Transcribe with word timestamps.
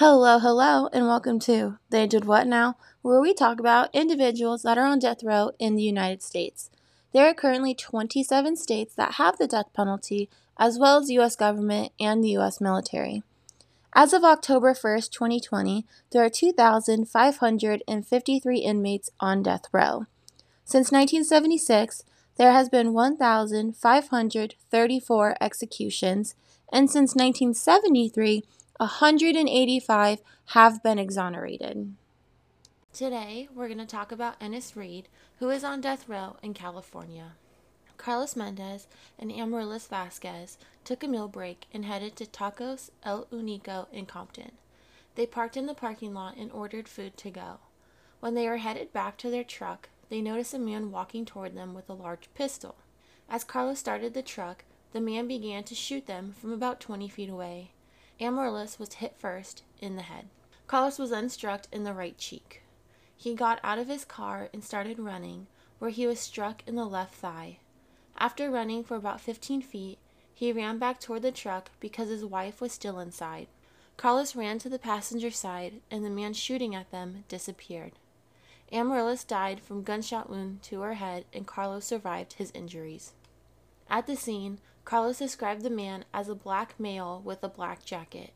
Hello, 0.00 0.38
hello, 0.38 0.88
and 0.92 1.08
welcome 1.08 1.40
to 1.40 1.78
They 1.90 2.06
Did 2.06 2.24
What 2.24 2.46
Now, 2.46 2.76
where 3.02 3.20
we 3.20 3.34
talk 3.34 3.58
about 3.58 3.92
individuals 3.92 4.62
that 4.62 4.78
are 4.78 4.86
on 4.86 5.00
death 5.00 5.24
row 5.24 5.50
in 5.58 5.74
the 5.74 5.82
United 5.82 6.22
States. 6.22 6.70
There 7.12 7.26
are 7.26 7.34
currently 7.34 7.74
27 7.74 8.54
states 8.54 8.94
that 8.94 9.14
have 9.14 9.38
the 9.38 9.48
death 9.48 9.72
penalty, 9.74 10.30
as 10.56 10.78
well 10.78 11.00
as 11.00 11.08
the 11.08 11.14
U.S. 11.14 11.34
government 11.34 11.90
and 11.98 12.22
the 12.22 12.28
U.S. 12.28 12.60
military. 12.60 13.24
As 13.92 14.12
of 14.12 14.22
October 14.22 14.72
1st, 14.72 15.10
2020, 15.10 15.84
there 16.12 16.24
are 16.24 16.30
2,553 16.30 18.58
inmates 18.58 19.10
on 19.18 19.42
death 19.42 19.64
row. 19.72 20.06
Since 20.64 20.92
1976, 20.92 22.04
there 22.36 22.52
has 22.52 22.68
been 22.68 22.92
1,534 22.92 25.36
executions, 25.40 26.36
and 26.72 26.88
since 26.88 27.16
1973, 27.16 28.44
185 28.78 30.20
have 30.46 30.80
been 30.84 31.00
exonerated. 31.00 31.94
Today, 32.92 33.48
we're 33.52 33.66
going 33.66 33.78
to 33.78 33.86
talk 33.86 34.12
about 34.12 34.36
Ennis 34.40 34.76
Reed, 34.76 35.08
who 35.40 35.50
is 35.50 35.64
on 35.64 35.80
death 35.80 36.08
row 36.08 36.36
in 36.44 36.54
California. 36.54 37.32
Carlos 37.96 38.36
Mendez 38.36 38.86
and 39.18 39.32
Amaryllis 39.32 39.88
Vasquez 39.88 40.58
took 40.84 41.02
a 41.02 41.08
meal 41.08 41.26
break 41.26 41.66
and 41.74 41.86
headed 41.86 42.14
to 42.14 42.24
Tacos 42.24 42.90
El 43.02 43.26
Unico 43.32 43.92
in 43.92 44.06
Compton. 44.06 44.52
They 45.16 45.26
parked 45.26 45.56
in 45.56 45.66
the 45.66 45.74
parking 45.74 46.14
lot 46.14 46.36
and 46.36 46.52
ordered 46.52 46.86
food 46.86 47.16
to 47.16 47.30
go. 47.30 47.58
When 48.20 48.34
they 48.34 48.48
were 48.48 48.58
headed 48.58 48.92
back 48.92 49.16
to 49.18 49.30
their 49.30 49.42
truck, 49.42 49.88
they 50.08 50.20
noticed 50.20 50.54
a 50.54 50.58
man 50.58 50.92
walking 50.92 51.24
toward 51.24 51.56
them 51.56 51.74
with 51.74 51.90
a 51.90 51.94
large 51.94 52.28
pistol. 52.36 52.76
As 53.28 53.42
Carlos 53.42 53.80
started 53.80 54.14
the 54.14 54.22
truck, 54.22 54.62
the 54.92 55.00
man 55.00 55.26
began 55.26 55.64
to 55.64 55.74
shoot 55.74 56.06
them 56.06 56.32
from 56.40 56.52
about 56.52 56.78
20 56.78 57.08
feet 57.08 57.28
away. 57.28 57.72
Amaryllis 58.20 58.78
was 58.78 58.94
hit 58.94 59.14
first 59.16 59.62
in 59.80 59.96
the 59.96 60.02
head. 60.02 60.28
Carlos 60.66 60.98
was 60.98 61.10
then 61.10 61.28
struck 61.28 61.66
in 61.72 61.84
the 61.84 61.94
right 61.94 62.18
cheek. 62.18 62.62
He 63.16 63.34
got 63.34 63.60
out 63.62 63.78
of 63.78 63.88
his 63.88 64.04
car 64.04 64.48
and 64.52 64.62
started 64.62 64.98
running, 64.98 65.46
where 65.78 65.90
he 65.90 66.06
was 66.06 66.20
struck 66.20 66.62
in 66.66 66.74
the 66.74 66.84
left 66.84 67.14
thigh. 67.14 67.58
After 68.16 68.50
running 68.50 68.82
for 68.82 68.96
about 68.96 69.20
15 69.20 69.62
feet, 69.62 69.98
he 70.34 70.52
ran 70.52 70.78
back 70.78 71.00
toward 71.00 71.22
the 71.22 71.32
truck 71.32 71.70
because 71.80 72.08
his 72.08 72.24
wife 72.24 72.60
was 72.60 72.72
still 72.72 72.98
inside. 72.98 73.48
Carlos 73.96 74.36
ran 74.36 74.58
to 74.60 74.68
the 74.68 74.78
passenger 74.78 75.30
side, 75.30 75.80
and 75.90 76.04
the 76.04 76.10
man 76.10 76.32
shooting 76.32 76.74
at 76.74 76.90
them 76.90 77.24
disappeared. 77.28 77.92
Amaryllis 78.70 79.24
died 79.24 79.60
from 79.60 79.82
gunshot 79.82 80.28
wound 80.28 80.62
to 80.64 80.80
her 80.82 80.94
head, 80.94 81.24
and 81.32 81.46
Carlos 81.46 81.84
survived 81.84 82.34
his 82.34 82.52
injuries. 82.52 83.14
At 83.90 84.06
the 84.06 84.14
scene, 84.14 84.58
Carlos 84.88 85.18
described 85.18 85.60
the 85.60 85.68
man 85.68 86.06
as 86.14 86.30
a 86.30 86.34
black 86.34 86.80
male 86.80 87.20
with 87.22 87.44
a 87.44 87.48
black 87.50 87.84
jacket. 87.84 88.32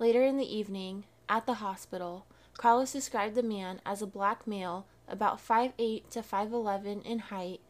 Later 0.00 0.24
in 0.24 0.36
the 0.36 0.56
evening, 0.56 1.04
at 1.28 1.46
the 1.46 1.62
hospital, 1.62 2.26
Carlos 2.58 2.90
described 2.90 3.36
the 3.36 3.42
man 3.44 3.80
as 3.86 4.02
a 4.02 4.06
black 4.08 4.48
male 4.48 4.84
about 5.06 5.38
5'8 5.38 6.10
to 6.10 6.22
5'11 6.22 7.06
in 7.06 7.20
height 7.20 7.60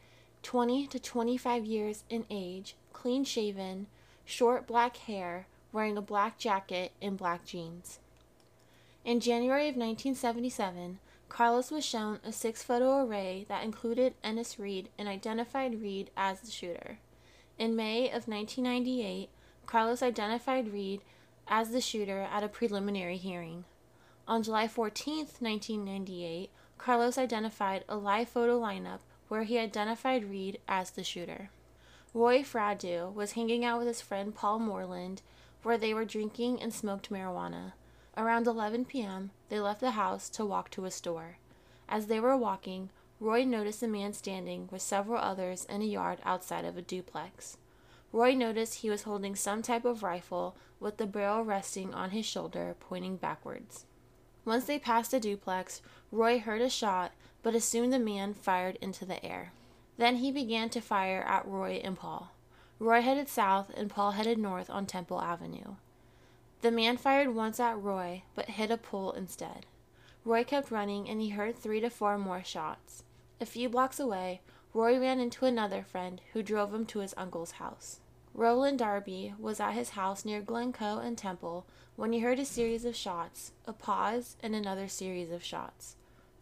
20 0.43 0.87
to 0.87 0.99
25 0.99 1.67
years 1.67 2.05
in 2.09 2.25
age, 2.31 2.75
clean 2.95 3.23
shaven, 3.23 3.87
short 4.25 4.67
black 4.67 4.97
hair, 4.97 5.47
wearing 5.71 5.99
a 5.99 6.01
black 6.01 6.39
jacket 6.39 6.93
and 7.03 7.19
black 7.19 7.45
jeans. 7.45 7.99
In 9.05 9.21
January 9.21 9.69
of 9.69 9.77
1977, 9.77 11.01
Carlos 11.29 11.71
was 11.71 11.85
shown 11.85 12.21
a 12.25 12.33
six 12.33 12.63
photo 12.63 13.05
array 13.05 13.45
that 13.51 13.63
included 13.63 14.15
Ennis 14.25 14.59
Reed 14.59 14.89
and 14.99 15.07
identified 15.07 15.83
Reed 15.83 16.09
as 16.17 16.41
the 16.41 16.51
shooter. 16.51 16.97
In 17.59 17.75
May 17.75 18.07
of 18.09 18.29
1998, 18.29 19.31
Carlos 19.65 20.03
identified 20.03 20.73
Reed 20.73 21.01
as 21.49 21.71
the 21.71 21.81
shooter 21.81 22.23
at 22.31 22.45
a 22.45 22.49
preliminary 22.49 23.17
hearing. 23.17 23.65
On 24.29 24.43
July 24.43 24.69
14, 24.69 25.27
1998, 25.39 26.51
Carlos 26.77 27.17
identified 27.17 27.85
a 27.89 27.97
live 27.97 28.29
photo 28.29 28.61
lineup 28.61 28.99
where 29.29 29.45
he 29.45 29.59
identified 29.59 30.29
Reed 30.29 30.59
as 30.69 30.91
the 30.91 31.03
shooter. 31.03 31.51
Roy 32.13 32.43
Fradu 32.43 33.13
was 33.15 33.33
hanging 33.33 33.65
out 33.65 33.79
with 33.79 33.89
his 33.89 34.01
friend 34.01 34.35
Paul 34.35 34.59
Moreland, 34.59 35.23
where 35.63 35.79
they 35.79 35.95
were 35.95 36.05
drinking 36.05 36.61
and 36.61 36.75
smoked 36.75 37.11
marijuana. 37.11 37.73
Around 38.17 38.47
11 38.47 38.85
p.m., 38.85 39.31
they 39.49 39.61
left 39.61 39.81
the 39.81 39.93
house 39.93 40.29
to 40.31 40.45
walk 40.45 40.71
to 40.71 40.85
a 40.85 40.91
store. 40.91 41.39
As 41.89 42.07
they 42.07 42.21
were 42.21 42.37
walking, 42.37 42.91
Roy 43.19 43.45
noticed 43.45 43.83
a 43.83 43.89
man 43.89 44.13
standing 44.13 44.69
with 44.71 44.83
several 44.83 45.19
others 45.19 45.65
in 45.71 45.81
a 45.81 45.87
yard 45.87 46.19
outside 46.25 46.67
of 46.67 46.77
a 46.77 46.83
duplex. 46.83 47.57
Roy 48.13 48.35
noticed 48.35 48.77
he 48.77 48.91
was 48.91 49.03
holding 49.03 49.35
some 49.35 49.63
type 49.63 49.85
of 49.85 50.03
rifle 50.03 50.55
with 50.81 50.99
the 50.99 51.07
barrel 51.07 51.43
resting 51.43 51.95
on 51.95 52.11
his 52.11 52.27
shoulder, 52.27 52.77
pointing 52.79 53.17
backwards. 53.17 53.87
Once 54.45 54.67
they 54.67 54.79
passed 54.79 55.15
a 55.15 55.21
duplex, 55.21 55.81
Roy 56.13 56.39
heard 56.39 56.61
a 56.61 56.69
shot 56.69 57.13
but 57.43 57.55
assumed 57.55 57.93
the 57.93 57.99
man 57.99 58.35
fired 58.35 58.77
into 58.83 59.05
the 59.05 59.25
air. 59.25 59.53
Then 59.97 60.17
he 60.17 60.31
began 60.31 60.69
to 60.71 60.81
fire 60.81 61.23
at 61.23 61.47
Roy 61.47 61.81
and 61.83 61.97
Paul. 61.97 62.33
Roy 62.79 63.01
headed 63.01 63.29
south 63.29 63.71
and 63.77 63.89
Paul 63.89 64.11
headed 64.11 64.37
north 64.37 64.69
on 64.69 64.85
Temple 64.85 65.23
Avenue. 65.23 65.77
The 66.61 66.71
man 66.71 66.97
fired 66.97 67.35
once 67.35 67.59
at 67.61 67.81
Roy, 67.81 68.25
but 68.35 68.51
hit 68.51 68.71
a 68.71 68.77
pole 68.77 69.13
instead. 69.13 69.65
Roy 70.25 70.45
kept 70.45 70.71
running 70.71 71.09
and 71.09 71.21
he 71.21 71.31
heard 71.31 71.57
three 71.57 71.81
to 71.81 71.89
four 71.89 72.19
more 72.19 72.43
shots. 72.45 73.05
A 73.39 73.47
few 73.47 73.69
blocks 73.69 74.01
away, 74.01 74.41
Roy 74.73 74.99
ran 74.99 75.21
into 75.21 75.45
another 75.45 75.83
friend 75.83 76.23
who 76.33 76.43
drove 76.43 76.73
him 76.73 76.87
to 76.87 77.01
his 77.01 77.15
uncle's 77.19 77.53
house. 77.53 78.01
Roland 78.33 78.79
Darby 78.79 79.35
was 79.39 79.61
at 79.61 79.73
his 79.73 79.91
house 79.91 80.25
near 80.25 80.41
Glencoe 80.41 80.99
and 80.99 81.19
Temple 81.19 81.67
when 81.97 82.13
he 82.13 82.21
heard 82.21 82.39
a 82.39 82.45
series 82.45 82.85
of 82.85 82.97
shots, 82.97 83.53
a 83.67 83.73
pause, 83.73 84.37
and 84.43 84.55
another 84.55 84.89
series 84.89 85.31
of 85.31 85.45
shots. 85.45 85.97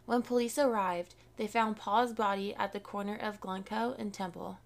When 0.06 0.22
police 0.22 0.59
arrived, 0.59 1.15
they 1.37 1.47
found 1.47 1.77
Paul's 1.77 2.12
body 2.12 2.54
at 2.54 2.72
the 2.72 2.81
corner 2.81 3.16
of 3.16 3.41
Glencoe 3.41 3.94
and 3.99 4.12
Temple. 4.12 4.59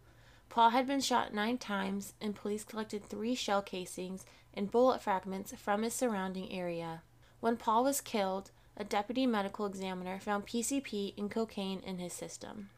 Paul 0.49 0.71
had 0.71 0.87
been 0.87 1.01
shot 1.01 1.33
nine 1.33 1.59
times, 1.59 2.15
and 2.21 2.35
police 2.35 2.65
collected 2.65 3.05
three 3.05 3.35
shell 3.35 3.63
casings 3.63 4.27
and 4.53 4.71
bullet 4.71 5.03
fragments 5.03 5.53
from 5.57 5.83
his 5.83 5.95
surrounding 5.95 6.51
area. 6.53 7.03
When 7.41 7.57
Paul 7.57 7.85
was 7.85 8.01
killed, 8.01 8.51
a 8.79 8.85
deputy 8.85 9.27
medical 9.27 9.67
examiner 9.67 10.21
found 10.21 10.47
PCP 10.47 11.13
and 11.19 11.31
cocaine 11.31 11.81
in 11.81 11.99
his 11.99 12.13
system. 12.13 12.71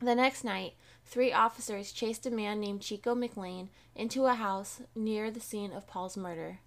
The 0.00 0.14
next 0.14 0.44
night, 0.44 0.74
three 1.04 1.32
officers 1.32 1.92
chased 1.92 2.26
a 2.26 2.30
man 2.30 2.60
named 2.60 2.82
Chico 2.82 3.14
McLean 3.14 3.70
into 3.94 4.26
a 4.26 4.34
house 4.34 4.82
near 4.94 5.30
the 5.30 5.40
scene 5.40 5.72
of 5.72 5.86
Paul's 5.86 6.16
murder. 6.16 6.58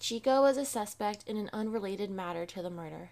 Chico 0.00 0.40
was 0.40 0.56
a 0.56 0.64
suspect 0.64 1.22
in 1.28 1.36
an 1.36 1.50
unrelated 1.52 2.10
matter 2.10 2.46
to 2.46 2.62
the 2.62 2.70
murder. 2.70 3.10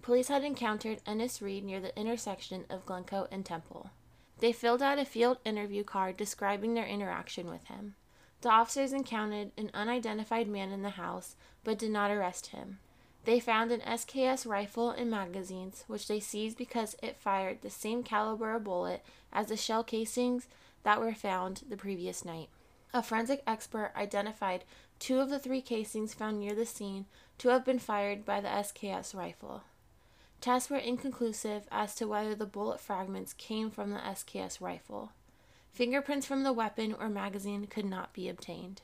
Police 0.00 0.28
had 0.28 0.44
encountered 0.44 1.02
Ennis 1.04 1.42
Reed 1.42 1.64
near 1.64 1.80
the 1.80 1.98
intersection 1.98 2.64
of 2.70 2.86
Glencoe 2.86 3.26
and 3.30 3.44
Temple. 3.44 3.90
They 4.38 4.52
filled 4.52 4.82
out 4.82 4.98
a 4.98 5.04
field 5.04 5.38
interview 5.44 5.82
card 5.84 6.16
describing 6.16 6.74
their 6.74 6.86
interaction 6.86 7.50
with 7.50 7.64
him. 7.64 7.94
The 8.40 8.50
officers 8.50 8.92
encountered 8.92 9.50
an 9.58 9.70
unidentified 9.74 10.46
man 10.46 10.70
in 10.70 10.82
the 10.82 10.90
house, 10.90 11.36
but 11.64 11.78
did 11.78 11.90
not 11.90 12.10
arrest 12.10 12.48
him. 12.48 12.78
They 13.24 13.40
found 13.40 13.72
an 13.72 13.80
SKS 13.80 14.46
rifle 14.46 14.90
and 14.90 15.10
magazines, 15.10 15.84
which 15.86 16.08
they 16.08 16.20
seized 16.20 16.58
because 16.58 16.94
it 17.02 17.16
fired 17.16 17.62
the 17.62 17.70
same 17.70 18.02
caliber 18.02 18.58
bullet 18.58 19.02
as 19.32 19.48
the 19.48 19.56
shell 19.56 19.82
casings 19.82 20.46
that 20.82 21.00
were 21.00 21.14
found 21.14 21.62
the 21.68 21.76
previous 21.76 22.24
night. 22.24 22.50
A 22.92 23.02
forensic 23.02 23.42
expert 23.46 23.92
identified 23.96 24.64
two 24.98 25.20
of 25.20 25.30
the 25.30 25.38
three 25.38 25.62
casings 25.62 26.14
found 26.14 26.38
near 26.38 26.54
the 26.54 26.66
scene 26.66 27.06
to 27.38 27.48
have 27.48 27.64
been 27.64 27.78
fired 27.78 28.24
by 28.24 28.40
the 28.40 28.48
SKS 28.48 29.14
rifle. 29.14 29.62
Tests 30.40 30.68
were 30.68 30.76
inconclusive 30.76 31.66
as 31.72 31.94
to 31.94 32.06
whether 32.06 32.34
the 32.34 32.44
bullet 32.44 32.78
fragments 32.78 33.32
came 33.32 33.70
from 33.70 33.90
the 33.90 33.98
SKS 33.98 34.60
rifle. 34.60 35.12
Fingerprints 35.72 36.26
from 36.26 36.44
the 36.44 36.52
weapon 36.52 36.94
or 37.00 37.08
magazine 37.08 37.66
could 37.66 37.86
not 37.86 38.12
be 38.12 38.28
obtained. 38.28 38.82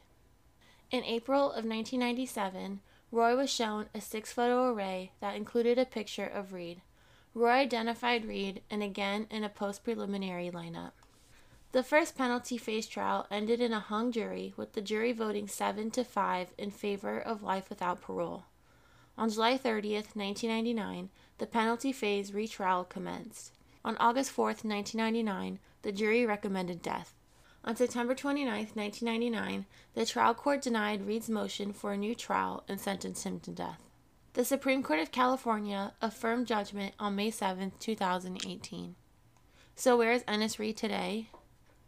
In 0.90 1.04
April 1.04 1.44
of 1.44 1.64
1997, 1.64 2.80
Roy 3.12 3.36
was 3.36 3.50
shown 3.50 3.86
a 3.92 4.00
six 4.00 4.32
photo 4.32 4.72
array 4.72 5.12
that 5.20 5.34
included 5.34 5.78
a 5.78 5.84
picture 5.84 6.26
of 6.26 6.52
Reed. 6.52 6.82
Roy 7.34 7.50
identified 7.50 8.24
Reed 8.24 8.62
and 8.70 8.82
again 8.82 9.26
in 9.30 9.42
a 9.42 9.48
post 9.48 9.82
preliminary 9.82 10.50
lineup. 10.50 10.92
The 11.72 11.82
first 11.82 12.16
penalty 12.16 12.56
phase 12.56 12.86
trial 12.86 13.26
ended 13.30 13.60
in 13.60 13.72
a 13.72 13.80
hung 13.80 14.10
jury, 14.10 14.54
with 14.56 14.72
the 14.72 14.80
jury 14.80 15.12
voting 15.12 15.46
7 15.46 15.90
to 15.92 16.04
5 16.04 16.52
in 16.58 16.70
favor 16.70 17.20
of 17.20 17.42
life 17.42 17.68
without 17.68 18.00
parole. 18.00 18.44
On 19.16 19.30
July 19.30 19.56
30, 19.56 19.94
1999, 19.94 21.10
the 21.38 21.46
penalty 21.46 21.92
phase 21.92 22.34
retrial 22.34 22.84
commenced. 22.84 23.52
On 23.84 23.96
August 23.98 24.30
4, 24.32 24.46
1999, 24.46 25.58
the 25.82 25.92
jury 25.92 26.26
recommended 26.26 26.82
death. 26.82 27.14
On 27.64 27.76
September 27.76 28.14
29, 28.14 28.68
1999, 28.74 29.66
the 29.94 30.06
trial 30.06 30.34
court 30.34 30.62
denied 30.62 31.06
Reed's 31.06 31.28
motion 31.28 31.72
for 31.72 31.92
a 31.92 31.96
new 31.96 32.14
trial 32.14 32.64
and 32.68 32.80
sentenced 32.80 33.24
him 33.24 33.38
to 33.40 33.50
death. 33.50 33.82
The 34.32 34.44
Supreme 34.44 34.82
Court 34.82 35.00
of 35.00 35.12
California 35.12 35.92
affirmed 36.00 36.46
judgment 36.46 36.94
on 36.98 37.16
May 37.16 37.30
7, 37.30 37.72
2018. 37.78 38.94
So, 39.74 39.96
where 39.96 40.12
is 40.12 40.24
Ennis 40.26 40.58
Reed 40.58 40.76
today? 40.76 41.28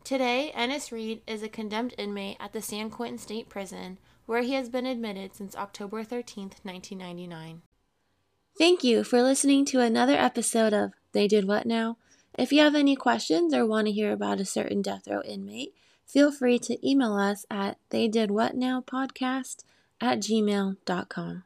Today, 0.04 0.50
Ennis 0.50 0.90
Reed 0.90 1.22
is 1.26 1.42
a 1.42 1.48
condemned 1.48 1.94
inmate 1.96 2.36
at 2.40 2.52
the 2.52 2.60
San 2.60 2.90
Quentin 2.90 3.18
State 3.18 3.48
Prison 3.48 3.98
where 4.26 4.42
he 4.42 4.54
has 4.54 4.68
been 4.68 4.86
admitted 4.86 5.34
since 5.34 5.56
October 5.56 6.04
13, 6.04 6.44
1999. 6.62 7.62
Thank 8.58 8.84
you 8.84 9.04
for 9.04 9.22
listening 9.22 9.64
to 9.66 9.80
another 9.80 10.14
episode 10.14 10.72
of 10.72 10.92
They 11.12 11.28
Did 11.28 11.46
What 11.46 11.66
Now? 11.66 11.96
If 12.38 12.52
you 12.52 12.60
have 12.60 12.74
any 12.74 12.96
questions 12.96 13.52
or 13.52 13.66
want 13.66 13.86
to 13.86 13.92
hear 13.92 14.12
about 14.12 14.40
a 14.40 14.44
certain 14.44 14.82
death 14.82 15.06
row 15.06 15.22
inmate, 15.22 15.74
feel 16.06 16.32
free 16.32 16.58
to 16.60 16.88
email 16.88 17.14
us 17.14 17.44
at 17.50 17.78
theydidwhatnowpodcast 17.90 19.64
at 20.00 20.18
gmail.com. 20.18 21.44